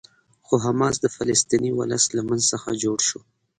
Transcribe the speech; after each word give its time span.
خو 0.45 0.55
حماس 0.65 0.95
د 1.01 1.05
فلسطیني 1.15 1.71
ولس 1.75 2.03
له 2.15 2.21
منځ 2.29 2.43
څخه 2.53 2.69
جوړ 2.83 2.97
شو. 3.07 3.19